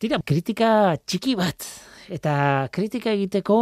Tira, 0.00 0.16
kritika 0.24 0.96
txiki 1.04 1.34
bat, 1.36 1.66
eta 2.08 2.34
kritika 2.72 3.12
egiteko, 3.12 3.56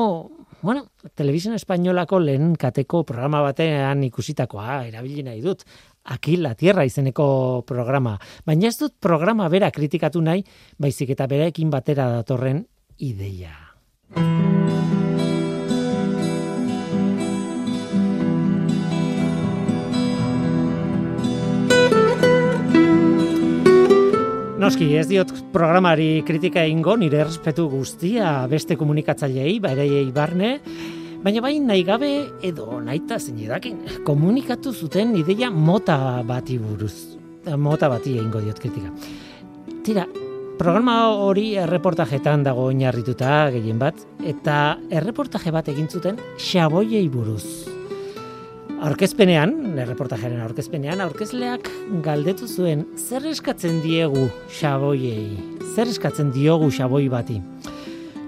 bueno, 0.63 0.85
Televisión 1.19 1.57
Espainolako 1.59 2.21
lehen 2.23 2.53
kateko 2.55 3.01
programa 3.09 3.41
batean 3.43 4.05
ikusitakoa, 4.07 4.85
erabili 4.87 5.27
nahi 5.27 5.43
dut, 5.43 5.67
Aquí 6.09 6.39
la 6.39 6.55
Tierra 6.55 6.87
izeneko 6.89 7.65
programa. 7.69 8.15
Baina 8.47 8.71
ez 8.71 8.79
dut 8.79 8.95
programa 9.03 9.51
bera 9.53 9.69
kritikatu 9.75 10.23
nahi, 10.25 10.47
baizik 10.79 11.11
eta 11.13 11.27
bereekin 11.29 11.75
batera 11.75 12.07
datorren 12.15 12.63
ideia. 12.97 13.53
Noski, 24.69 24.91
ez 25.01 25.07
diot 25.09 25.31
programari 25.49 26.21
kritika 26.29 26.61
ingo, 26.69 26.93
nire 27.01 27.23
respetu 27.23 27.63
guztia 27.73 28.43
beste 28.53 28.77
komunikatzaileei, 28.77 29.55
bairei 29.65 30.03
barne, 30.13 30.51
baina 31.25 31.41
bain 31.41 31.65
nahi 31.71 31.87
gabe 31.89 32.11
edo 32.45 32.77
naita 32.85 33.17
zein 33.17 33.39
edakin, 33.47 33.79
komunikatu 34.05 34.75
zuten 34.75 35.17
ideia 35.17 35.49
mota 35.49 35.97
bati 36.29 36.59
buruz. 36.61 37.17
Mota 37.57 37.89
bati 37.89 38.19
egingo 38.19 38.45
diot 38.45 38.61
kritika. 38.61 38.93
Tira, 39.89 40.05
programa 40.61 40.99
hori 41.17 41.55
erreportajetan 41.65 42.45
dago 42.45 42.69
oinarrituta 42.69 43.47
gehien 43.57 43.81
bat, 43.81 44.05
eta 44.21 44.77
erreportaje 45.01 45.49
bat 45.57 45.73
egin 45.73 45.89
zuten 45.89 46.21
xaboiei 46.37 47.09
buruz. 47.09 47.78
Aurkezpenean, 48.79 49.53
erreportajearen 49.83 50.39
aurkezpenean, 50.45 51.01
aurkezleak 51.03 51.67
galdetu 52.05 52.47
zuen 52.47 52.85
zer 52.95 53.25
eskatzen 53.27 53.81
diegu 53.83 54.29
xaboiei, 54.55 55.33
zer 55.75 55.91
eskatzen 55.91 56.31
diogu 56.31 56.69
xaboi 56.71 57.09
bati. 57.11 57.41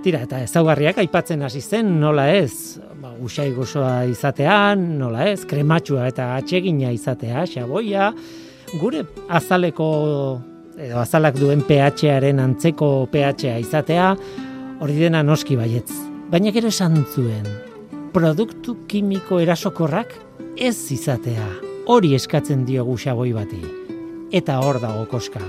Tira, 0.02 0.24
eta 0.26 0.40
ezaugarriak 0.42 0.98
aipatzen 1.04 1.46
hasi 1.46 1.62
zen 1.62 1.94
nola 2.02 2.26
ez, 2.34 2.80
ba, 2.98 3.12
usai 3.22 3.52
gozoa 3.54 4.02
izatean, 4.10 4.82
nola 4.98 5.28
ez, 5.30 5.44
krematxua 5.46 6.08
eta 6.10 6.32
atsegina 6.40 6.90
izatea, 6.98 7.46
xaboia, 7.46 8.10
gure 8.82 9.06
azaleko, 9.30 9.88
edo 10.80 10.98
azalak 10.98 11.38
duen 11.38 11.62
pH-aren 11.68 12.42
antzeko 12.42 13.06
pH-a 13.12 13.60
izatea, 13.62 14.12
hori 14.82 14.98
dena 14.98 15.22
noski 15.22 15.60
baietz. 15.60 15.92
Baina 16.30 16.50
gero 16.50 16.74
esan 16.74 17.04
zuen, 17.14 17.46
produktu 18.12 18.76
kimiko 18.90 19.38
erasokorrak 19.40 20.14
ez 20.58 20.90
izatea. 20.92 21.46
Hori 21.90 22.14
eskatzen 22.14 22.64
diogu 22.66 22.96
xaboi 22.98 23.32
bati. 23.34 23.60
Eta 24.30 24.58
hor 24.62 24.80
dago 24.82 25.06
koska. 25.10 25.40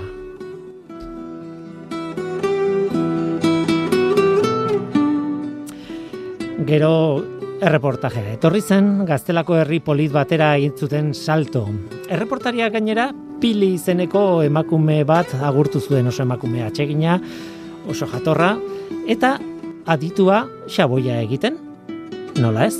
Gero 6.66 6.92
erreportajea. 7.62 8.36
Etorri 8.36 8.62
zen 8.62 9.04
gaztelako 9.06 9.58
herri 9.60 9.80
polit 9.80 10.12
batera 10.14 10.54
egin 10.56 11.12
salto. 11.14 11.66
Erreportaria 12.08 12.70
gainera 12.70 13.12
pili 13.40 13.74
izeneko 13.74 14.42
emakume 14.42 15.02
bat 15.04 15.34
agurtu 15.34 15.80
zuen 15.80 16.06
oso 16.06 16.22
emakume 16.22 16.62
atsegina, 16.62 17.20
oso 17.88 18.06
jatorra, 18.06 18.56
eta 19.06 19.38
aditua 19.86 20.46
xaboia 20.68 21.20
egiten. 21.22 21.71
Nola 22.40 22.64
ez? 22.64 22.76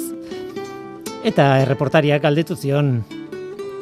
Eta 1.28 1.58
erreportariak 1.60 2.22
galdetu 2.24 2.54
zion, 2.56 3.02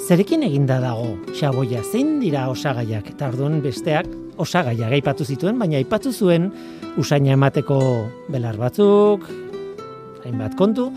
zerekin 0.03 0.43
eginda 0.43 0.81
dago 0.83 1.13
xaboia, 1.37 1.85
zein 1.87 2.17
dira 2.19 2.49
osagaiak? 2.51 3.13
Eta 3.13 3.29
orduan 3.31 3.61
besteak 3.63 4.09
osagaiak 4.43 4.97
aipatu 4.99 5.25
zituen, 5.25 5.61
baina 5.61 5.79
aipatu 5.79 6.11
zuen 6.11 6.49
usaina 6.99 7.37
emateko 7.37 7.79
belar 8.35 8.59
batzuk, 8.59 9.29
hainbat 10.25 10.57
kontu, 10.59 10.89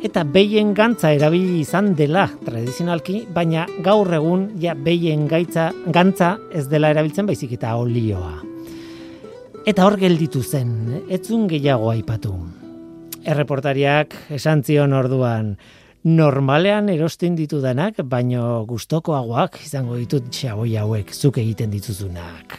eta 0.00 0.24
behien 0.24 0.72
gantza 0.78 1.12
erabili 1.12 1.60
izan 1.60 1.92
dela 1.98 2.30
tradizionalki, 2.46 3.26
baina 3.34 3.66
gaur 3.84 4.08
egun 4.14 4.54
ja 4.62 4.72
behien 4.72 5.26
gaitza, 5.28 5.68
gantza 5.92 6.38
ez 6.54 6.64
dela 6.72 6.94
erabiltzen 6.94 7.28
baizik 7.28 7.52
eta 7.58 7.76
olioa. 7.76 8.38
Eta 9.68 9.84
hor 9.84 9.98
gelditu 10.00 10.40
zen, 10.40 11.04
etzun 11.12 11.44
gehiago 11.50 11.92
aipatu 11.92 12.32
erreportariak 13.28 14.14
esan 14.32 14.62
zion 14.64 14.94
orduan 14.96 15.56
normalean 16.08 16.88
erosten 16.88 17.36
ditudanak, 17.36 18.00
baino 18.08 18.64
gustokoagoak 18.68 19.60
izango 19.64 19.98
ditut 19.98 20.30
xaboi 20.32 20.76
hauek 20.80 21.12
zuk 21.12 21.40
egiten 21.42 21.74
dituzunak. 21.74 22.56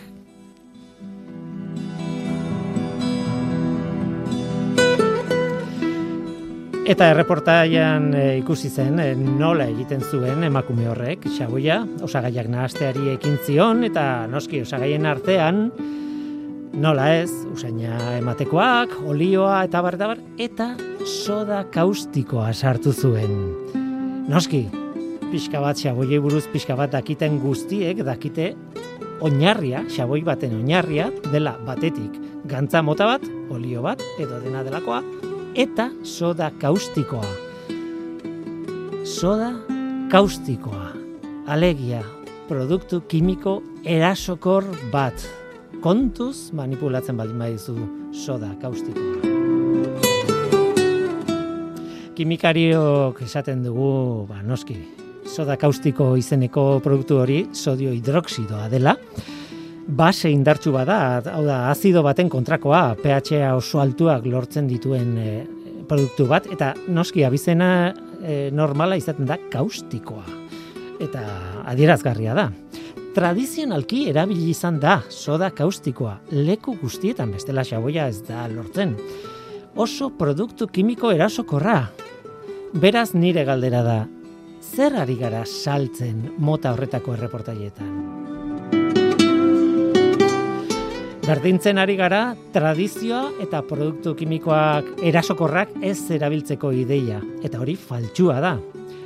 Eta 6.89 7.05
erreportaian 7.13 8.07
e, 8.17 8.21
ikusi 8.39 8.69
zen 8.69 8.97
e, 8.97 9.11
nola 9.13 9.67
egiten 9.69 10.01
zuen 10.01 10.41
emakume 10.47 10.87
horrek, 10.89 11.27
xaboia, 11.35 11.83
osagaiak 12.01 12.49
nahasteari 12.49 13.11
ekin 13.13 13.37
zion, 13.45 13.83
eta 13.85 14.25
noski 14.29 14.63
osagaien 14.65 15.05
artean, 15.05 15.67
Nola 16.69 17.07
ez, 17.17 17.31
usaina 17.49 17.97
ematekoak, 18.19 18.91
olioa 19.09 19.63
eta 19.65 19.81
bar, 19.81 19.95
bar, 19.97 20.19
eta 20.37 20.67
soda 21.01 21.63
kaustikoa 21.73 22.51
sartu 22.53 22.93
zuen. 22.93 23.33
Noski, 24.29 24.67
pixka 25.31 25.63
bat 25.63 25.81
xaboi 25.81 26.19
buruz 26.21 26.45
pixka 26.53 26.77
bat 26.77 26.93
dakiten 26.93 27.39
guztiek, 27.41 28.03
dakite 28.05 28.53
oinarria, 29.25 29.81
xaboi 29.89 30.21
baten 30.23 30.53
oinarria, 30.59 31.09
dela 31.33 31.55
batetik 31.65 32.21
gantza 32.45 32.83
mota 32.85 33.07
bat, 33.09 33.25
olio 33.49 33.81
bat, 33.81 34.05
edo 34.21 34.37
dena 34.43 34.61
delakoa, 34.63 35.01
eta 35.57 35.89
soda 36.03 36.51
kaustikoa. 36.61 37.33
Soda 39.03 39.55
kaustikoa. 40.13 40.93
Alegia, 41.49 42.03
produktu 42.47 43.01
kimiko 43.09 43.59
erasokor 43.83 44.69
bat 44.93 45.17
kontuz 45.83 46.51
manipulatzen 46.55 47.17
baldin 47.17 47.39
badizu 47.39 47.75
soda 48.11 48.51
kaustikoa. 48.61 49.19
Kimikariok 52.19 53.21
esaten 53.23 53.61
dugu, 53.63 54.25
ba, 54.27 54.41
noski, 54.43 54.75
soda 55.29 55.55
kaustiko 55.59 56.11
izeneko 56.19 56.81
produktu 56.83 57.21
hori 57.21 57.37
sodio 57.55 57.93
hidroksidoa 57.95 58.67
dela, 58.71 58.95
base 59.87 60.31
indartsu 60.33 60.73
bada, 60.75 60.97
hau 61.31 61.45
da, 61.47 61.61
azido 61.71 62.03
baten 62.03 62.29
kontrakoa, 62.29 62.97
pH 62.99 63.39
oso 63.55 63.79
altuak 63.79 64.27
lortzen 64.27 64.67
dituen 64.67 65.15
e, 65.17 65.31
produktu 65.89 66.27
bat, 66.29 66.49
eta 66.51 66.73
noski 66.91 67.23
abizena 67.25 67.93
e, 68.19 68.49
normala 68.51 68.99
izaten 68.99 69.29
da 69.29 69.39
kaustikoa. 69.51 70.25
Eta 70.99 71.23
adierazgarria 71.71 72.35
da 72.35 72.49
tradizionalki 73.15 74.03
erabili 74.09 74.49
izan 74.51 74.79
da 74.79 74.99
soda 75.09 75.49
kaustikoa, 75.55 76.19
leku 76.31 76.75
guztietan 76.81 77.33
bestela 77.33 77.63
xaboia 77.65 78.07
ez 78.09 78.21
da 78.27 78.45
lortzen. 78.51 78.95
Oso 79.75 80.09
produktu 80.17 80.67
kimiko 80.67 81.11
erasokorra. 81.11 81.81
Beraz 82.73 83.13
nire 83.15 83.45
galdera 83.47 83.81
da, 83.83 83.99
zer 84.61 84.95
ari 85.01 85.15
gara 85.17 85.43
saltzen 85.45 86.35
mota 86.37 86.73
horretako 86.75 87.15
erreportaietan? 87.17 87.95
Berdintzen 91.29 91.77
ari 91.77 91.93
gara, 91.97 92.33
tradizioa 92.53 93.27
eta 93.41 93.61
produktu 93.61 94.15
kimikoak 94.17 95.03
erasokorrak 95.05 95.75
ez 95.85 95.99
erabiltzeko 96.13 96.71
ideia, 96.73 97.19
eta 97.45 97.61
hori 97.61 97.75
faltsua 97.77 98.39
da. 98.41 98.55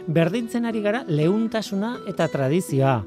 Berdintzen 0.08 0.66
ari 0.68 0.82
gara 0.84 1.04
leuntasuna 1.08 1.98
eta 2.12 2.28
tradizioa 2.32 3.02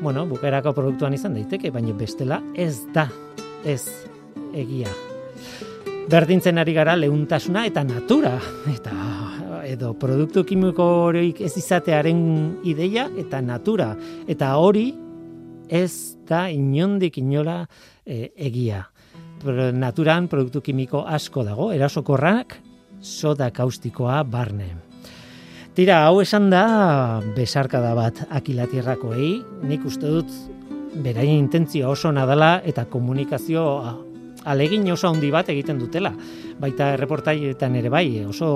bueno, 0.00 0.26
bukerako 0.26 0.72
produktuan 0.72 1.14
izan 1.14 1.34
daiteke, 1.36 1.70
baina 1.70 1.92
bestela 1.96 2.40
ez 2.54 2.86
da, 2.94 3.08
ez 3.64 3.84
egia. 4.56 4.90
Berdintzen 6.10 6.58
ari 6.58 6.72
gara 6.74 6.96
leuntasuna 6.98 7.66
eta 7.68 7.84
natura, 7.86 8.34
eta 8.72 8.94
edo 9.70 9.92
produktu 10.00 10.42
kimiko 10.48 10.86
horiek 11.06 11.42
ez 11.46 11.52
izatearen 11.60 12.22
ideia 12.66 13.06
eta 13.20 13.42
natura. 13.44 13.92
Eta 14.28 14.54
hori 14.58 14.88
ez 15.68 16.16
da 16.26 16.48
inondik 16.50 17.20
inola 17.20 17.62
e, 18.04 18.32
egia. 18.36 18.82
Naturan 19.72 20.28
produktu 20.28 20.60
kimiko 20.60 21.04
asko 21.06 21.44
dago, 21.46 21.70
erasokorrak 21.72 22.58
soda 23.00 23.50
kaustikoa 23.54 24.22
barne. 24.24 24.89
Tira, 25.80 26.02
hau 26.04 26.18
esan 26.20 26.50
da 26.52 27.22
besarkada 27.32 27.94
bat 27.96 28.18
akilatierrakoei, 28.36 29.30
nik 29.64 29.86
uste 29.88 30.10
dut 30.12 30.34
beraien 31.00 31.38
intentzio 31.40 31.88
oso 31.94 32.10
nadala 32.12 32.50
eta 32.68 32.84
komunikazio 32.90 33.62
alegin 34.44 34.84
oso 34.92 35.08
handi 35.08 35.30
bat 35.32 35.48
egiten 35.48 35.78
dutela. 35.80 36.10
Baita 36.60 36.90
erreportaietan 36.98 37.78
ere 37.80 37.88
bai, 37.88 38.04
oso, 38.28 38.50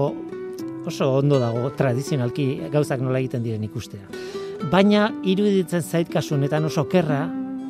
oso 0.85 1.09
ondo 1.23 1.38
dago 1.41 1.71
tradizionalki 1.79 2.69
gauzak 2.75 3.00
nola 3.00 3.25
egiten 3.25 3.41
diren 3.49 3.65
ikustea. 3.71 4.05
Baina 4.69 5.09
iruditzen 5.25 5.81
zait 5.81 6.12
kasunetan 6.12 6.69
oso 6.69 6.85
kerra 6.93 7.23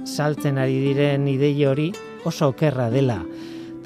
saltzen 0.02 0.58
ari 0.58 0.82
diren 0.88 1.30
idei 1.30 1.54
hori 1.62 1.92
oso 2.26 2.50
okerra 2.56 2.90
dela. 2.90 3.20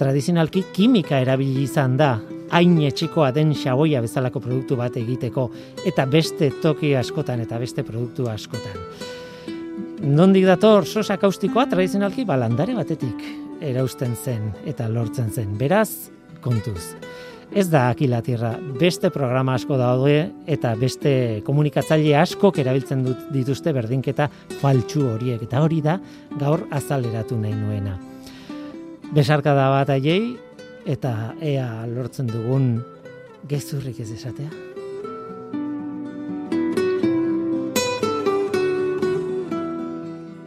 Tradizionalki 0.00 0.64
kimika 0.72 1.20
erabili 1.20 1.68
izan 1.68 2.00
da, 2.00 2.14
hain 2.50 2.76
etxikoa 2.82 3.30
den 3.34 3.54
xaboia 3.54 4.00
bezalako 4.04 4.40
produktu 4.40 4.76
bat 4.76 4.96
egiteko, 4.96 5.48
eta 5.86 6.06
beste 6.06 6.50
toki 6.62 6.94
askotan, 6.96 7.40
eta 7.44 7.58
beste 7.58 7.84
produktu 7.84 8.28
askotan. 8.28 8.78
Nondik 9.98 10.46
dator 10.46 10.86
sosa 10.86 11.16
kaustikoa 11.18 11.66
tradizionalki 11.66 12.24
balandare 12.24 12.74
batetik 12.76 13.24
erausten 13.60 14.14
zen 14.14 14.52
eta 14.66 14.86
lortzen 14.88 15.32
zen. 15.34 15.56
Beraz, 15.58 16.10
kontuz. 16.40 16.94
Ez 17.48 17.64
da 17.72 17.86
akilatirra, 17.88 18.52
beste 18.78 19.08
programa 19.10 19.54
asko 19.56 19.78
daude 19.80 20.18
eta 20.46 20.74
beste 20.76 21.12
komunikatzaile 21.46 22.12
askok 22.20 22.60
erabiltzen 22.60 23.06
dut 23.06 23.30
dituzte 23.32 23.72
berdinketa 23.72 24.28
faltsu 24.60 25.06
horiek 25.14 25.42
eta 25.48 25.62
hori 25.64 25.80
da 25.82 25.96
gaur 26.38 26.66
azaleratu 26.70 27.38
nahi 27.40 27.56
nuena. 27.56 27.96
Besarka 29.16 29.54
da 29.56 29.70
bat 29.72 29.90
aiei 29.96 30.36
eta 30.88 31.34
ea 31.44 31.84
lortzen 31.90 32.30
dugun 32.32 32.78
gezurrik 33.50 34.00
ez 34.00 34.10
esatea. 34.14 34.77